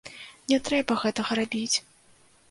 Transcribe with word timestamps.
Не 0.53 0.57
трэба 0.69 0.95
гэтага 1.03 1.37
рабіць! 1.41 1.77